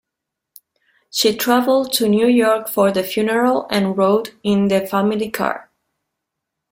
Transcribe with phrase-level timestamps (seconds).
[1.11, 5.69] She traveled to New York for the funeral and rode in the family car.